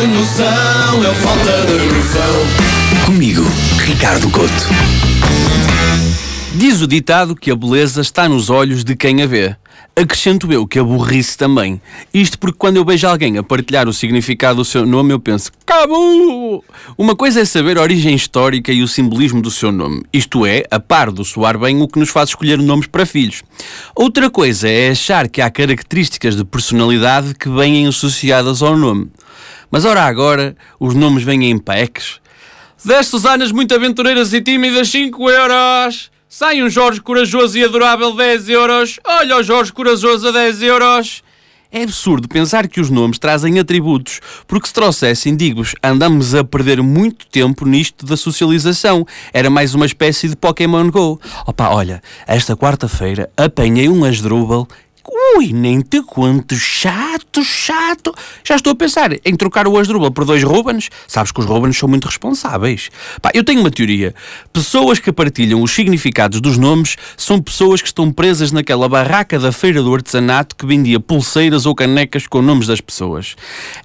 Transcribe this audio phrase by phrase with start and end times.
[0.00, 3.04] uma falta de noção.
[3.04, 3.42] Comigo,
[3.80, 4.68] Ricardo Couto.
[6.54, 9.56] Diz o ditado que a beleza está nos olhos de quem a vê.
[9.96, 11.80] Acrescento eu que a burrice também.
[12.14, 15.50] Isto porque quando eu vejo alguém a partilhar o significado do seu nome, eu penso,
[15.66, 16.64] Cabu!
[16.96, 20.04] Uma coisa é saber a origem histórica e o simbolismo do seu nome.
[20.12, 23.42] Isto é, a par do soar bem, o que nos faz escolher nomes para filhos.
[23.96, 29.10] Outra coisa é achar que há características de personalidade que vêm associadas ao nome.
[29.70, 32.20] Mas ora agora, os nomes vêm em packs.
[32.84, 36.10] 10 Susanas muito aventureiras e tímidas, 5 euros.
[36.28, 39.00] Sai um Jorge corajoso e adorável, 10 euros.
[39.04, 41.22] Olha o Jorge corajoso a 10 euros.
[41.70, 46.82] É absurdo pensar que os nomes trazem atributos, porque se trouxessem, digo-vos, andamos a perder
[46.82, 49.06] muito tempo nisto da socialização.
[49.34, 51.20] Era mais uma espécie de Pokémon Go.
[51.46, 54.66] Opa, olha, esta quarta-feira apanhei um Asdrubal
[55.36, 58.14] Ui, nem te conto, chato, chato.
[58.42, 60.88] Já estou a pensar em trocar o Asdrubal por dois Rubens.
[61.06, 62.90] Sabes que os Rubens são muito responsáveis.
[63.20, 64.14] Pá, eu tenho uma teoria.
[64.52, 69.52] Pessoas que partilham os significados dos nomes são pessoas que estão presas naquela barraca da
[69.52, 73.36] feira do artesanato que vendia pulseiras ou canecas com nomes das pessoas.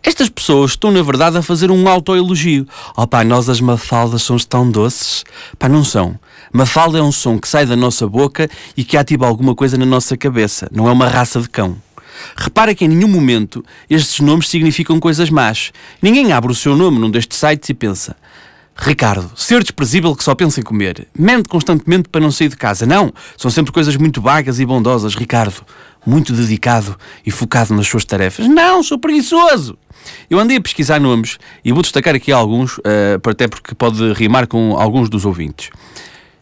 [0.01, 2.67] Estas pessoas estão, na verdade, a fazer um autoelogio.
[2.95, 5.23] Oh pá, nós as mafaldas somos tão doces.
[5.59, 6.17] Pá, não são.
[6.51, 9.85] Mafalda é um som que sai da nossa boca e que ativa alguma coisa na
[9.85, 10.69] nossa cabeça.
[10.71, 11.07] Não é uma
[11.41, 11.77] de cão.
[12.35, 15.71] Repara que em nenhum momento estes nomes significam coisas más.
[16.01, 18.15] Ninguém abre o seu nome num destes sites e pensa
[18.75, 21.07] Ricardo, ser desprezível que só pensa em comer.
[21.17, 22.85] Mente constantemente para não sair de casa.
[22.85, 25.15] Não, são sempre coisas muito vagas e bondosas.
[25.15, 25.63] Ricardo,
[26.05, 28.47] muito dedicado e focado nas suas tarefas.
[28.47, 29.77] Não, sou preguiçoso.
[30.29, 34.47] Eu andei a pesquisar nomes e vou destacar aqui alguns, uh, até porque pode rimar
[34.47, 35.69] com alguns dos ouvintes.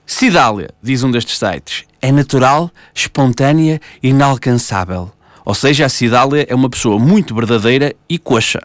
[0.05, 5.11] Cidália, diz um destes sites, é natural, espontânea e inalcançável.
[5.45, 8.61] Ou seja, a Cidália é uma pessoa muito verdadeira e coxa.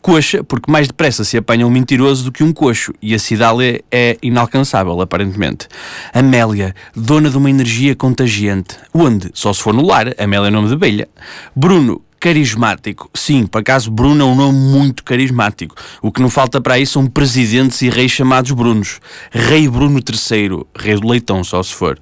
[0.00, 3.82] Coxa, porque mais depressa se apanha um mentiroso do que um coxo, e a Cidália
[3.90, 5.68] é inalcançável, aparentemente.
[6.12, 8.76] Amélia, dona de uma energia contagiante.
[8.92, 9.30] Onde?
[9.32, 11.08] Só se for no lar, Amélia é nome de abelha.
[11.54, 13.10] Bruno, carismático.
[13.12, 15.74] Sim, por acaso Bruno é um nome muito carismático.
[16.00, 19.00] O que não falta para aí são presidentes e reis chamados Brunos.
[19.32, 21.98] Rei Bruno III, rei do leitão, só se for.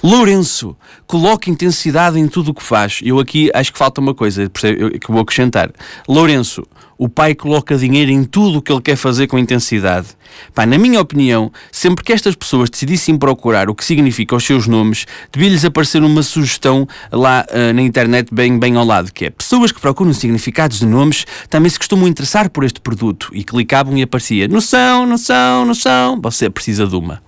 [0.00, 0.76] Lourenço,
[1.08, 3.00] coloca intensidade em tudo o que faz.
[3.02, 5.72] Eu aqui acho que falta uma coisa que vou acrescentar.
[6.08, 6.62] Lourenço,
[6.98, 10.08] o pai coloca dinheiro em tudo o que ele quer fazer com intensidade.
[10.54, 14.66] Pá, na minha opinião, sempre que estas pessoas decidissem procurar o que significa os seus
[14.66, 19.30] nomes, devia-lhes aparecer uma sugestão lá uh, na internet bem, bem ao lado, que é
[19.30, 23.96] pessoas que procuram significados de nomes também se costumam interessar por este produto e clicavam
[23.96, 27.22] e aparecia noção, noção, noção, você precisa de uma.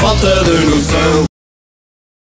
[0.00, 1.35] Falta de noção.